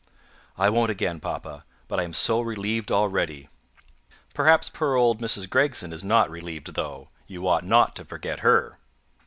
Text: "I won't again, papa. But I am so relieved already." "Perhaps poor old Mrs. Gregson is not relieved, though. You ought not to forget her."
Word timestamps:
"I 0.57 0.71
won't 0.71 0.89
again, 0.89 1.19
papa. 1.19 1.63
But 1.87 1.99
I 1.99 2.03
am 2.05 2.11
so 2.13 2.41
relieved 2.41 2.91
already." 2.91 3.49
"Perhaps 4.33 4.67
poor 4.69 4.95
old 4.95 5.21
Mrs. 5.21 5.47
Gregson 5.47 5.93
is 5.93 6.03
not 6.03 6.27
relieved, 6.31 6.73
though. 6.73 7.09
You 7.27 7.47
ought 7.47 7.63
not 7.63 7.95
to 7.97 8.05
forget 8.05 8.39
her." 8.39 8.79